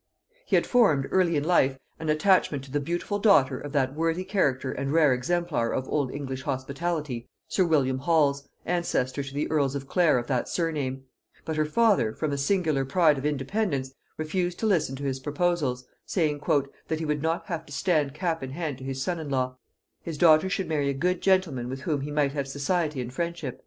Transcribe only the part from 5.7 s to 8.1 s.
of old English hospitality, sir William